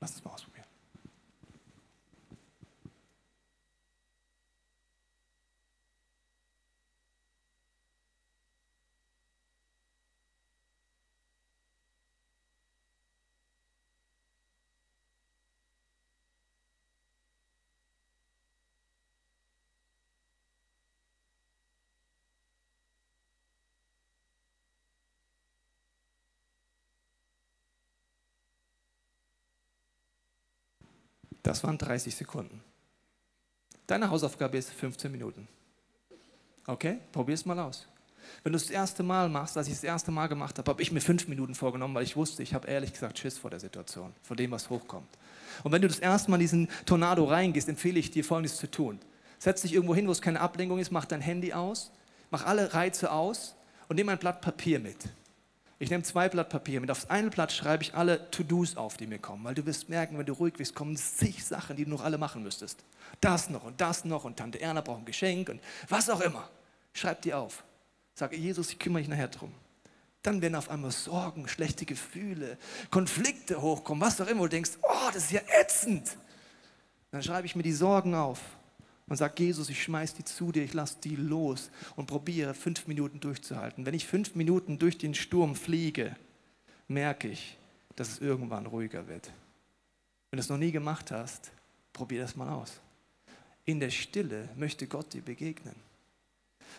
[0.00, 0.55] Lass uns mal ausprobieren.
[31.46, 32.60] Das waren 30 Sekunden.
[33.86, 35.46] Deine Hausaufgabe ist 15 Minuten.
[36.66, 37.86] Okay, probier es mal aus.
[38.42, 40.68] Wenn du es das erste Mal machst, als ich es das erste Mal gemacht habe,
[40.68, 43.50] habe ich mir fünf Minuten vorgenommen, weil ich wusste, ich habe ehrlich gesagt Schiss vor
[43.50, 45.06] der Situation, vor dem, was hochkommt.
[45.62, 48.68] Und wenn du das erste Mal in diesen Tornado reingehst, empfehle ich dir, Folgendes zu
[48.68, 48.98] tun.
[49.38, 51.92] Setz dich irgendwo hin, wo es keine Ablenkung ist, mach dein Handy aus,
[52.32, 53.54] mach alle Reize aus
[53.86, 54.98] und nimm ein Blatt Papier mit.
[55.78, 56.90] Ich nehme zwei Blatt Papier mit.
[56.90, 59.44] Aufs eine Blatt schreibe ich alle To-Dos auf, die mir kommen.
[59.44, 62.16] Weil du wirst merken, wenn du ruhig bist, kommen zig Sachen, die du noch alle
[62.16, 62.82] machen müsstest.
[63.20, 66.48] Das noch und das noch und Tante Erna braucht ein Geschenk und was auch immer.
[66.94, 67.62] Schreib die auf.
[68.14, 69.52] Sage, Jesus, ich kümmere mich nachher drum.
[70.22, 72.56] Dann werden auf einmal Sorgen, schlechte Gefühle,
[72.90, 74.44] Konflikte hochkommen, was auch immer.
[74.44, 76.16] Du denkst, oh, das ist ja ätzend.
[77.10, 78.40] Dann schreibe ich mir die Sorgen auf
[79.08, 82.86] und sage, Jesus, ich schmeiß die zu dir, ich lasse die los und probiere fünf
[82.86, 83.86] Minuten durchzuhalten.
[83.86, 86.16] Wenn ich fünf Minuten durch den Sturm fliege,
[86.88, 87.56] merke ich,
[87.94, 89.32] dass es irgendwann ruhiger wird.
[90.30, 91.52] Wenn du es noch nie gemacht hast,
[91.92, 92.80] probier das mal aus.
[93.64, 95.74] In der Stille möchte Gott dir begegnen.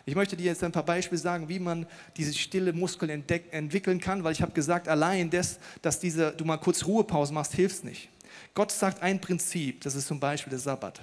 [0.06, 1.86] Ich möchte dir jetzt ein paar Beispiele sagen, wie man
[2.18, 6.58] diese stille Muskeln entwickeln kann, weil ich habe gesagt, allein das, dass diese, du mal
[6.58, 8.10] kurz Ruhepause machst, hilft nicht.
[8.54, 11.02] Gott sagt ein Prinzip, das ist zum Beispiel der Sabbat.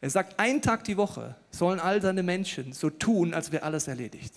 [0.00, 3.86] Er sagt, einen Tag die Woche sollen all seine Menschen so tun, als wäre alles
[3.86, 4.34] erledigt.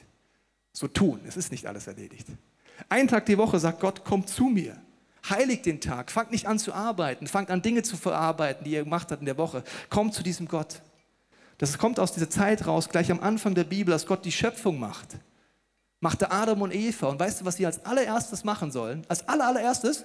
[0.74, 2.28] So tun, es ist nicht alles erledigt.
[2.90, 4.76] Einen Tag die Woche sagt Gott, kommt zu mir.
[5.30, 8.84] Heiligt den Tag, fangt nicht an zu arbeiten, fangt an Dinge zu verarbeiten, die ihr
[8.84, 9.64] gemacht habt in der Woche.
[9.90, 10.82] Kommt zu diesem Gott.
[11.60, 14.80] Das kommt aus dieser Zeit raus, gleich am Anfang der Bibel, dass Gott die Schöpfung
[14.80, 15.16] macht.
[16.02, 17.08] Machte Adam und Eva.
[17.08, 19.06] Und weißt du, was sie als allererstes machen sollen?
[19.08, 20.04] Als allererstes?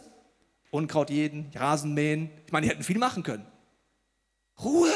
[0.71, 2.31] Unkraut jeden, Rasen mähen.
[2.47, 3.44] Ich meine, die hätten viel machen können.
[4.62, 4.92] Ruhe.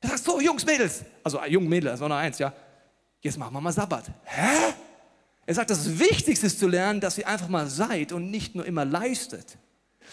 [0.00, 2.52] Er sagt, so, Jungs, Mädels, also äh, jungen Mädels, das war noch eins, ja,
[3.20, 4.10] jetzt machen wir mal Sabbat.
[4.24, 4.72] Hä?
[5.44, 8.64] Er sagt, das Wichtigste ist zu lernen, dass ihr einfach mal seid und nicht nur
[8.64, 9.58] immer leistet.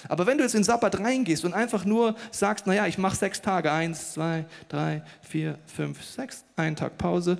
[0.09, 3.41] Aber wenn du jetzt in Sabbat reingehst und einfach nur sagst, naja, ich mache sechs
[3.41, 7.37] Tage, eins, zwei, drei, vier, fünf, sechs, einen Tag Pause,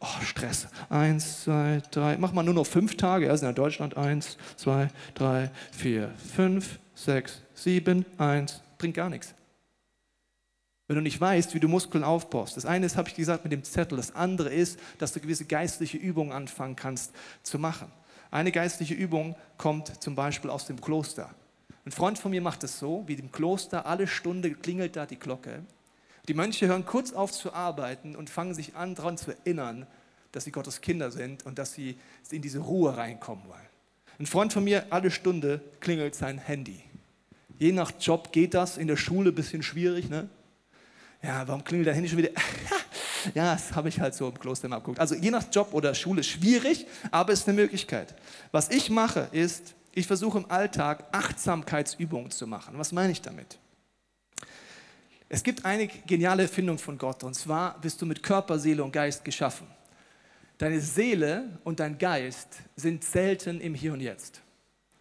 [0.00, 4.38] oh, Stress, eins, zwei, drei, mach mal nur noch fünf Tage, also in Deutschland, eins,
[4.56, 9.34] zwei, drei, vier, fünf, sechs, sieben, eins, bringt gar nichts
[10.90, 12.56] wenn du nicht weißt, wie du Muskeln aufbaust.
[12.56, 13.96] Das eine ist, habe ich gesagt, mit dem Zettel.
[13.96, 17.12] Das andere ist, dass du gewisse geistliche Übungen anfangen kannst
[17.44, 17.92] zu machen.
[18.32, 21.30] Eine geistliche Übung kommt zum Beispiel aus dem Kloster.
[21.86, 25.16] Ein Freund von mir macht es so, wie im Kloster, alle Stunde klingelt da die
[25.16, 25.62] Glocke.
[26.26, 29.86] Die Mönche hören kurz auf zu arbeiten und fangen sich an, daran zu erinnern,
[30.32, 32.00] dass sie Gottes Kinder sind und dass sie
[32.32, 33.68] in diese Ruhe reinkommen wollen.
[34.18, 36.82] Ein Freund von mir, alle Stunde klingelt sein Handy.
[37.60, 40.10] Je nach Job geht das, in der Schule ein bisschen schwierig.
[40.10, 40.28] Ne?
[41.22, 42.30] Ja, warum klingelt dein Handy schon wieder?
[43.34, 45.00] ja, das habe ich halt so im Kloster mal abgeguckt.
[45.00, 48.14] Also je nach Job oder Schule schwierig, aber es ist eine Möglichkeit.
[48.52, 52.78] Was ich mache, ist, ich versuche im Alltag Achtsamkeitsübungen zu machen.
[52.78, 53.58] Was meine ich damit?
[55.28, 58.92] Es gibt eine geniale Erfindung von Gott und zwar bist du mit Körper, Seele und
[58.92, 59.66] Geist geschaffen.
[60.58, 64.42] Deine Seele und dein Geist sind selten im Hier und Jetzt.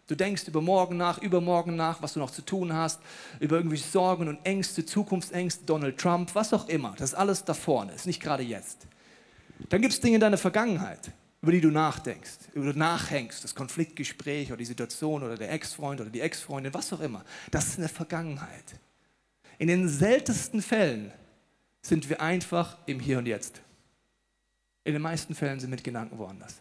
[0.10, 3.00] Du denkst über morgen nach, übermorgen nach, was du noch zu tun hast,
[3.40, 6.96] über irgendwelche Sorgen und Ängste, Zukunftsängste, Donald Trump, was auch immer.
[6.98, 8.88] Das ist alles da vorne, ist nicht gerade jetzt.
[9.70, 11.12] Dann gibt es Dinge in deiner Vergangenheit,
[11.44, 15.52] über die du nachdenkst, über die du nachhängst, das Konfliktgespräch oder die Situation oder der
[15.52, 17.24] Ex-Freund oder die Ex-Freundin, was auch immer.
[17.52, 18.80] Das ist eine Vergangenheit.
[19.60, 21.12] In den seltensten Fällen
[21.84, 23.62] sind wir einfach im Hier und Jetzt.
[24.86, 26.56] In den meisten Fällen sind wir mit Gedanken woanders.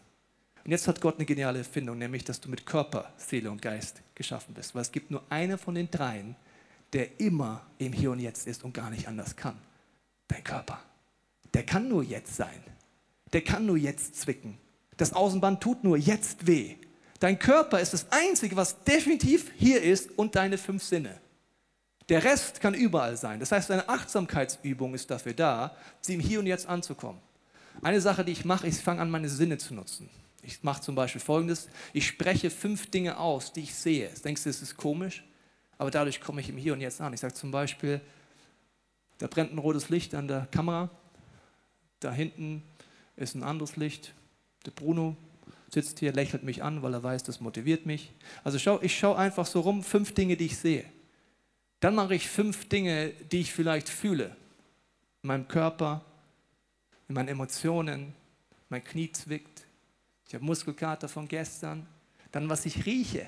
[0.68, 4.02] Und jetzt hat Gott eine geniale Erfindung, nämlich, dass du mit Körper, Seele und Geist
[4.14, 4.74] geschaffen bist.
[4.74, 6.37] Weil es gibt nur einen von den dreien,
[6.92, 9.57] der immer im Hier und Jetzt ist und gar nicht anders kann.
[10.26, 10.78] Dein Körper.
[11.54, 12.62] Der kann nur jetzt sein.
[13.33, 14.59] Der kann nur jetzt zwicken.
[14.98, 16.76] Das Außenband tut nur jetzt weh.
[17.18, 21.18] Dein Körper ist das Einzige, was definitiv hier ist und deine fünf Sinne.
[22.11, 23.40] Der Rest kann überall sein.
[23.40, 27.22] Das heißt, eine Achtsamkeitsübung ist dafür da, sie im Hier und Jetzt anzukommen.
[27.81, 30.11] Eine Sache, die ich mache, ist, ich fange an, meine Sinne zu nutzen.
[30.49, 34.09] Ich mache zum Beispiel folgendes: Ich spreche fünf Dinge aus, die ich sehe.
[34.25, 35.23] Denkst du, das ist komisch?
[35.77, 37.13] Aber dadurch komme ich im Hier und Jetzt an.
[37.13, 38.01] Ich sage zum Beispiel:
[39.19, 40.89] Da brennt ein rotes Licht an der Kamera.
[42.01, 42.63] Da hinten
[43.17, 44.15] ist ein anderes Licht.
[44.65, 45.17] Der Bruno
[45.69, 48.15] sitzt hier, lächelt mich an, weil er weiß, das motiviert mich.
[48.43, 50.87] Also schau, ich schaue einfach so rum, fünf Dinge, die ich sehe.
[51.81, 54.35] Dann mache ich fünf Dinge, die ich vielleicht fühle.
[55.23, 56.07] In meinem Körper,
[57.07, 58.15] in meinen Emotionen,
[58.71, 59.58] mein Knie zwickt,
[60.29, 61.87] ich habe Muskelkater von gestern.
[62.31, 63.27] Dann, was ich rieche.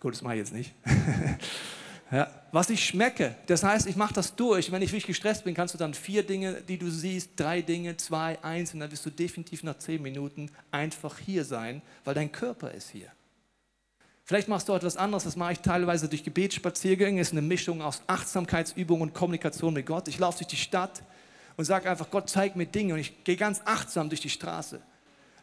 [0.00, 0.74] Gut, das mache ich jetzt nicht.
[2.10, 3.36] ja, was ich schmecke.
[3.46, 4.72] Das heißt, ich mache das durch.
[4.72, 7.96] Wenn ich wirklich gestresst bin, kannst du dann vier Dinge, die du siehst, drei Dinge,
[7.96, 12.32] zwei, eins, und dann wirst du definitiv nach zehn Minuten einfach hier sein, weil dein
[12.32, 13.12] Körper ist hier.
[14.24, 18.02] Vielleicht machst du etwas anderes, das mache ich teilweise durch Gebetsspaziergänge, ist eine Mischung aus
[18.08, 20.08] Achtsamkeitsübung und Kommunikation mit Gott.
[20.08, 21.04] Ich laufe durch die Stadt,
[21.56, 22.94] und sage einfach, Gott, zeig mir Dinge.
[22.94, 24.80] Und ich gehe ganz achtsam durch die Straße.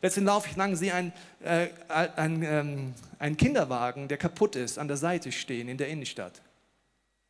[0.01, 4.87] Letztendlich laufe ich lang, sehe einen, äh, einen, ähm, einen Kinderwagen, der kaputt ist, an
[4.87, 6.41] der Seite stehen in der Innenstadt.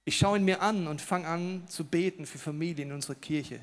[0.06, 3.60] Ich schaue ihn mir an und fange an zu beten für Familien in unserer Kirche,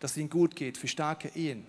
[0.00, 1.66] dass es ihnen gut geht, für starke Ehen.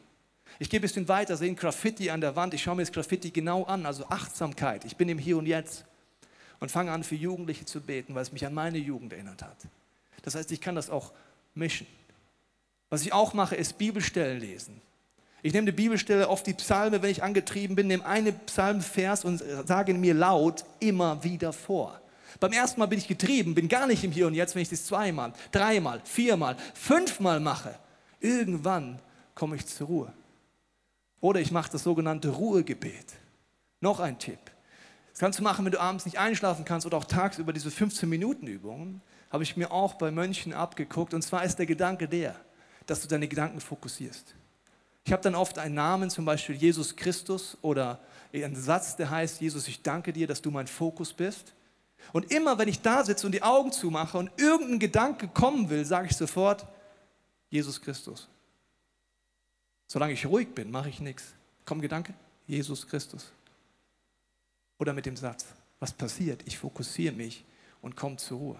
[0.59, 2.53] Ich gehe ein bisschen weiter, sehe ein Graffiti an der Wand.
[2.53, 4.85] Ich schaue mir das Graffiti genau an, also Achtsamkeit.
[4.85, 5.85] Ich bin im Hier und Jetzt
[6.59, 9.57] und fange an, für Jugendliche zu beten, weil es mich an meine Jugend erinnert hat.
[10.23, 11.11] Das heißt, ich kann das auch
[11.53, 11.85] mischen.
[12.89, 14.81] Was ich auch mache, ist Bibelstellen lesen.
[15.43, 19.43] Ich nehme die Bibelstelle auf die Psalme, wenn ich angetrieben bin, nehme einen Psalmvers und
[19.65, 22.01] sage ihn mir laut immer wieder vor.
[22.39, 24.69] Beim ersten Mal bin ich getrieben, bin gar nicht im Hier und Jetzt, wenn ich
[24.69, 27.75] das zweimal, dreimal, viermal, fünfmal mache.
[28.19, 28.99] Irgendwann
[29.35, 30.13] komme ich zur Ruhe.
[31.19, 33.13] Oder ich mache das sogenannte Ruhegebet.
[33.79, 34.39] Noch ein Tipp.
[35.11, 39.01] Das kannst du machen, wenn du abends nicht einschlafen kannst oder auch tagsüber diese 15-Minuten-Übungen.
[39.31, 41.13] Habe ich mir auch bei Mönchen abgeguckt.
[41.13, 42.35] Und zwar ist der Gedanke der,
[42.87, 44.33] dass du deine Gedanken fokussierst.
[45.05, 47.99] Ich habe dann oft einen Namen, zum Beispiel Jesus Christus oder
[48.33, 51.53] einen Satz, der heißt, Jesus, ich danke dir, dass du mein Fokus bist.
[52.13, 55.85] Und immer, wenn ich da sitze und die Augen zumache und irgendein Gedanke kommen will,
[55.85, 56.65] sage ich sofort,
[57.49, 58.27] Jesus Christus.
[59.87, 61.33] Solange ich ruhig bin, mache ich nichts.
[61.65, 62.13] Komm Gedanke,
[62.45, 63.31] Jesus Christus.
[64.77, 65.45] Oder mit dem Satz,
[65.79, 66.43] was passiert?
[66.45, 67.45] Ich fokussiere mich
[67.81, 68.59] und komme zur Ruhe.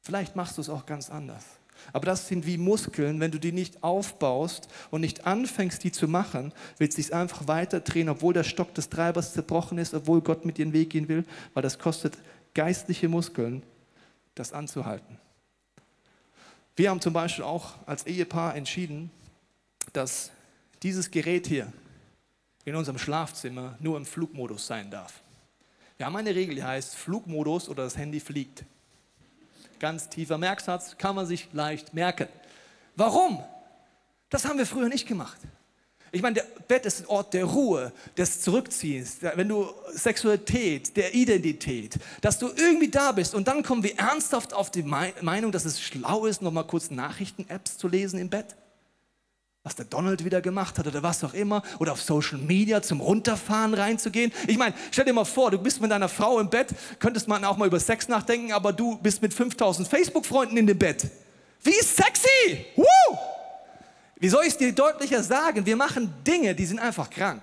[0.00, 1.44] Vielleicht machst du es auch ganz anders.
[1.92, 6.08] Aber das sind wie Muskeln, wenn du die nicht aufbaust und nicht anfängst, die zu
[6.08, 10.20] machen, wird es sich einfach weiter drehen, obwohl der Stock des Treibers zerbrochen ist, obwohl
[10.20, 12.16] Gott mit dir den Weg gehen will, weil das kostet
[12.54, 13.62] geistliche Muskeln,
[14.34, 15.18] das anzuhalten.
[16.76, 19.10] Wir haben zum Beispiel auch als Ehepaar entschieden,
[19.92, 20.30] dass
[20.82, 21.72] dieses Gerät hier
[22.64, 25.22] in unserem Schlafzimmer nur im Flugmodus sein darf.
[25.96, 28.64] Wir haben eine Regel, die heißt Flugmodus oder das Handy fliegt
[29.80, 32.28] ganz tiefer Merksatz, kann man sich leicht merken.
[32.94, 33.42] Warum?
[34.28, 35.38] Das haben wir früher nicht gemacht.
[36.12, 41.14] Ich meine, der Bett ist ein Ort der Ruhe, des Zurückziehens, wenn du Sexualität, der
[41.14, 45.64] Identität, dass du irgendwie da bist und dann kommen wir ernsthaft auf die Meinung, dass
[45.64, 48.56] es schlau ist, nochmal kurz Nachrichten-Apps zu lesen im Bett.
[49.62, 53.00] Was der Donald wieder gemacht hat oder was auch immer, oder auf Social Media zum
[53.00, 54.32] Runterfahren reinzugehen.
[54.46, 56.68] Ich meine, stell dir mal vor, du bist mit deiner Frau im Bett,
[56.98, 60.78] könntest man auch mal über Sex nachdenken, aber du bist mit 5000 Facebook-Freunden in dem
[60.78, 61.06] Bett.
[61.62, 62.66] Wie sexy!
[62.74, 63.18] Woo!
[64.18, 65.64] Wie soll ich es dir deutlicher sagen?
[65.66, 67.42] Wir machen Dinge, die sind einfach krank.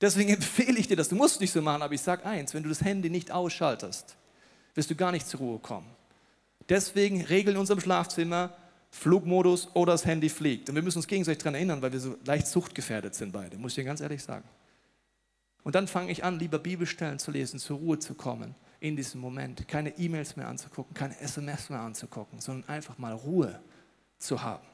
[0.00, 1.08] Deswegen empfehle ich dir das.
[1.08, 4.16] Du musst nicht so machen, aber ich sage eins, wenn du das Handy nicht ausschaltest,
[4.74, 5.86] wirst du gar nicht zur Ruhe kommen.
[6.70, 8.50] Deswegen regeln in unserem Schlafzimmer
[8.96, 10.68] Flugmodus oder das Handy fliegt.
[10.68, 13.72] Und wir müssen uns gegenseitig daran erinnern, weil wir so leicht suchtgefährdet sind beide, muss
[13.72, 14.48] ich dir ganz ehrlich sagen.
[15.62, 19.20] Und dann fange ich an, lieber Bibelstellen zu lesen, zur Ruhe zu kommen in diesem
[19.20, 19.68] Moment.
[19.68, 23.60] Keine E-Mails mehr anzugucken, keine SMS mehr anzugucken, sondern einfach mal Ruhe
[24.18, 24.64] zu haben.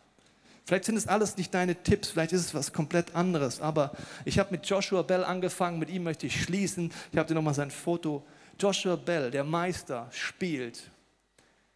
[0.65, 3.93] Vielleicht sind es alles nicht deine Tipps, vielleicht ist es was komplett anderes, aber
[4.25, 6.93] ich habe mit Joshua Bell angefangen, mit ihm möchte ich schließen.
[7.11, 8.25] Ich habe dir nochmal sein Foto.
[8.61, 10.91] Joshua Bell, der Meister, spielt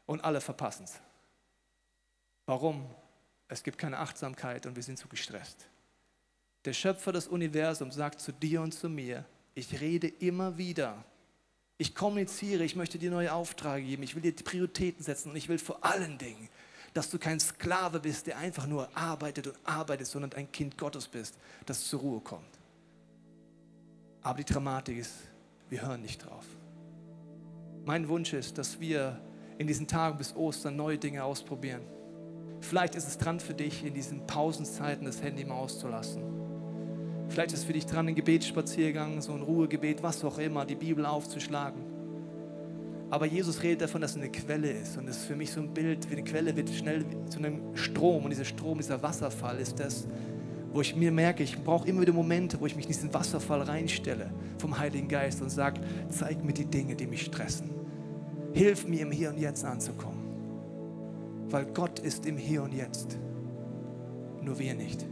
[0.07, 1.01] und alle verpassen es.
[2.47, 2.87] Warum?
[3.49, 5.69] Es gibt keine Achtsamkeit und wir sind zu gestresst.
[6.65, 11.05] Der Schöpfer des Universums sagt zu dir und zu mir, ich rede immer wieder.
[11.79, 15.49] Ich kommuniziere, ich möchte dir neue Aufträge geben, ich will dir Prioritäten setzen und ich
[15.49, 16.49] will vor allen Dingen,
[16.95, 21.07] dass du kein Sklave bist, der einfach nur arbeitet und arbeitet, sondern ein Kind Gottes
[21.07, 22.59] bist, das zur Ruhe kommt.
[24.23, 25.15] Aber die Dramatik ist,
[25.69, 26.47] wir hören nicht drauf.
[27.85, 29.21] Mein Wunsch ist, dass wir
[29.59, 31.83] in diesen Tagen bis Ostern neue Dinge ausprobieren
[32.61, 36.23] Vielleicht ist es dran für dich, in diesen Pausenzeiten das Handy mal auszulassen.
[37.29, 40.75] Vielleicht ist es für dich dran, ein Gebetsspaziergang, so ein Ruhegebet, was auch immer, die
[40.75, 41.83] Bibel aufzuschlagen.
[43.11, 44.97] Aber Jesus redet davon, dass es eine Quelle ist.
[44.97, 47.77] Und das ist für mich so ein Bild, wie eine Quelle wird schnell zu einem
[47.77, 48.25] Strom.
[48.25, 50.07] Und dieser Strom, dieser Wasserfall ist das,
[50.73, 53.63] wo ich mir merke, ich brauche immer wieder Momente, wo ich mich in diesen Wasserfall
[53.63, 57.71] reinstelle vom Heiligen Geist und sage, zeig mir die Dinge, die mich stressen.
[58.53, 60.16] Hilf mir im Hier und Jetzt anzukommen
[61.51, 63.19] weil Gott ist im Hier und Jetzt.
[64.43, 65.07] Nur wir nicht.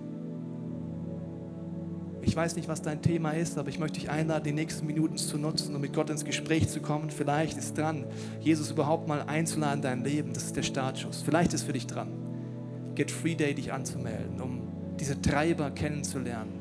[2.27, 5.19] Ich weiß nicht, was dein Thema ist, aber ich möchte dich einladen, die nächsten Minuten
[5.19, 7.11] zu nutzen, um mit Gott ins Gespräch zu kommen.
[7.11, 8.07] Vielleicht ist dran,
[8.41, 10.33] Jesus überhaupt mal einzuladen in dein Leben.
[10.33, 11.23] Das ist der Startschuss.
[11.23, 12.09] Vielleicht ist für dich dran,
[12.95, 14.63] Get Free Day dich anzumelden, um
[14.99, 16.61] diese Treiber kennenzulernen.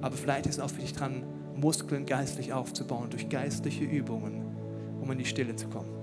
[0.00, 1.22] Aber vielleicht ist auch für dich dran,
[1.54, 4.42] Muskeln geistlich aufzubauen durch geistliche Übungen,
[5.00, 6.01] um in die Stille zu kommen.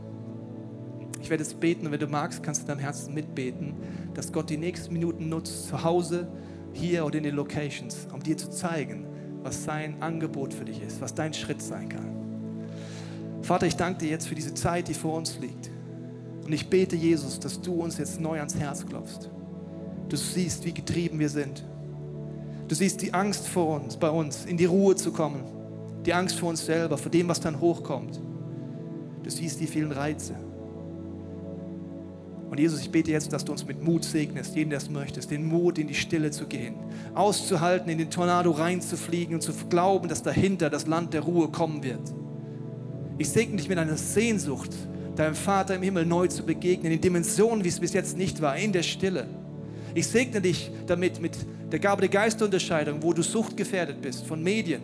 [1.22, 3.76] Ich werde es beten und wenn du magst, kannst du deinem Herzen mitbeten,
[4.14, 6.28] dass Gott die nächsten Minuten nutzt, zu Hause,
[6.74, 9.06] hier oder in den Locations, um dir zu zeigen,
[9.44, 12.16] was sein Angebot für dich ist, was dein Schritt sein kann.
[13.42, 15.72] Vater, ich danke dir jetzt für diese Zeit, die vor uns liegt.
[16.46, 19.30] Und ich bete, Jesus, dass du uns jetzt neu ans Herz klopfst.
[20.10, 21.64] Du siehst, wie getrieben wir sind.
[22.68, 25.44] Du siehst die Angst vor uns, bei uns, in die Ruhe zu kommen.
[26.06, 28.22] Die Angst vor uns selber, vor dem, was dann hochkommt.
[29.24, 30.36] Du siehst die vielen Reize.
[32.50, 35.30] Und Jesus, ich bete jetzt, dass du uns mit Mut segnest, jeden, der es möchtest,
[35.30, 36.76] den Mut, in die Stille zu gehen,
[37.14, 41.84] auszuhalten, in den Tornado reinzufliegen und zu glauben, dass dahinter das Land der Ruhe kommen
[41.84, 42.02] wird.
[43.20, 44.72] Ich segne dich mit einer Sehnsucht,
[45.16, 48.58] deinem Vater im Himmel neu zu begegnen, in Dimensionen, wie es bis jetzt nicht war,
[48.58, 49.28] in der Stille.
[49.94, 51.38] Ich segne dich damit mit
[51.72, 54.82] der Gabe der Geisterunterscheidung, wo du suchtgefährdet bist von Medien,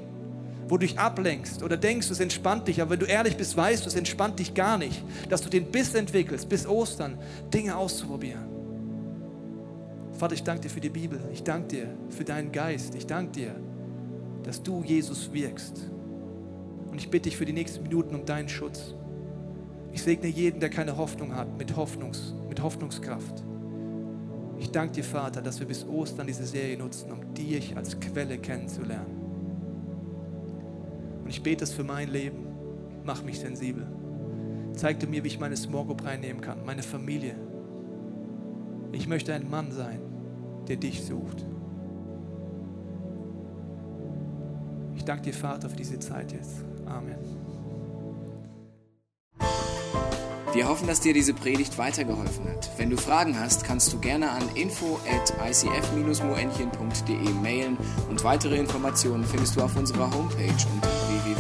[0.68, 3.86] wo du dich ablenkst oder denkst, es entspannt dich, aber wenn du ehrlich bist, weißt
[3.86, 7.18] du, es entspannt dich gar nicht, dass du den Biss entwickelst, bis Ostern,
[7.54, 8.56] Dinge auszuprobieren.
[10.14, 13.32] Vater, ich danke dir für die Bibel, ich danke dir für deinen Geist, ich danke
[13.34, 13.56] dir,
[14.44, 15.90] dass du Jesus wirkst.
[16.90, 18.96] Und ich bitte dich für die nächsten Minuten um deinen Schutz.
[19.92, 23.44] Ich segne jeden, der keine Hoffnung hat, mit, Hoffnungs, mit Hoffnungskraft.
[24.58, 28.38] Ich danke dir, Vater, dass wir bis Ostern diese Serie nutzen, um dich als Quelle
[28.38, 29.15] kennenzulernen.
[31.26, 32.46] Und ich bete es für mein Leben.
[33.04, 33.88] Mach mich sensibel.
[34.76, 37.36] Zeig du mir, wie ich meine Small Group reinnehmen kann, meine Familie.
[38.92, 40.00] Ich möchte ein Mann sein,
[40.68, 41.46] der dich sucht.
[44.96, 46.64] Ich danke dir, Vater, für diese Zeit jetzt.
[46.86, 47.18] Amen.
[50.54, 52.70] Wir hoffen, dass dir diese Predigt weitergeholfen hat.
[52.78, 57.78] Wenn du Fragen hast, kannst du gerne an info at icf-moenchen.de mailen
[58.10, 60.88] und weitere Informationen findest du auf unserer Homepage unter